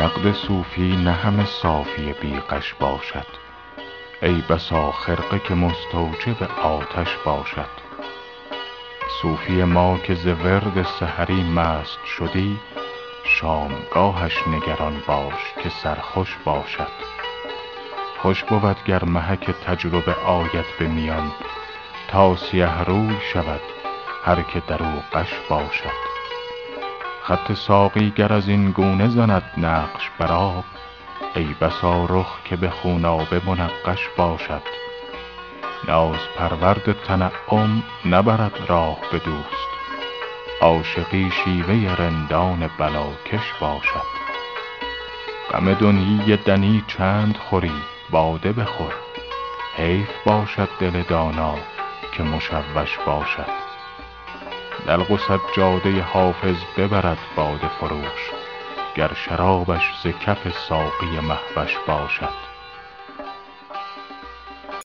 نقد 0.00 0.32
صوفی 0.32 0.96
نه 0.96 1.12
همه 1.12 1.46
صافی 1.46 2.12
بی 2.12 2.40
غش 2.40 2.74
باشد. 2.74 3.26
ای 4.22 4.42
بسا 4.48 4.92
خرقه 4.92 5.38
که 5.38 5.54
مستوجب 5.54 6.42
آتش 6.62 7.16
باشد. 7.24 7.70
صوفی 9.22 9.64
ما 9.64 9.98
که 9.98 10.14
ز 10.14 10.26
ورد 10.26 10.82
سحری 10.82 11.42
مست 11.42 11.98
شدی 12.04 12.58
شامگاهش 13.24 14.38
نگران 14.48 15.02
باش 15.06 15.54
که 15.62 15.68
سرخوش 15.68 16.36
باشد. 16.44 16.92
خوش 18.22 18.44
بود 18.44 18.84
گر 18.84 19.04
محک 19.04 19.50
تجربه 19.50 20.14
آید 20.14 20.66
به 20.78 20.86
میان 20.86 21.32
تا 22.08 22.36
سیه 22.36 22.82
روی 22.82 23.16
شود 23.32 23.62
هر 24.24 24.42
که 24.42 24.62
در 24.68 24.82
او 24.82 25.02
غش 25.12 25.32
باشد. 25.48 26.19
خط 27.22 27.52
ساقی 27.52 28.10
گر 28.10 28.32
از 28.32 28.48
این 28.48 28.70
گونه 28.70 29.08
زند 29.08 29.42
نقش 29.56 30.10
بر 30.18 30.32
آب 30.32 30.64
ای 31.34 31.54
بسا 31.60 32.04
رخ 32.04 32.38
که 32.44 32.56
به 32.56 32.70
خونابه 32.70 33.40
منقش 33.46 34.08
باشد. 34.16 34.62
نازپرورد 35.88 36.92
تنعم 36.92 37.82
نبرد 38.04 38.58
راه 38.68 38.98
به 39.12 39.18
دوست 39.18 39.70
عاشقی 40.60 41.30
شیوه 41.30 41.94
رندان 41.94 42.70
بلاکش 42.78 43.52
باشد. 43.60 44.20
غم 45.52 45.74
دنیی 45.74 46.36
دنی 46.36 46.84
چند 46.86 47.36
خوری 47.36 47.82
باده 48.10 48.52
بخور 48.52 48.94
حیف 49.76 50.10
باشد 50.24 50.68
دل 50.80 51.02
دانا 51.02 51.54
که 52.12 52.22
مشوش 52.22 52.98
باشد. 53.06 53.69
دلق 54.90 55.10
و 55.10 55.18
سجاده 55.18 56.02
حافظ 56.02 56.56
ببرد 56.76 57.18
باده 57.36 57.68
فروش 57.68 58.30
گر 58.94 59.10
شرابش 59.14 59.92
ز 60.02 60.06
کف 60.06 60.48
ساقی 60.68 61.20
مهوش 61.20 61.76
باشد. 61.86 62.49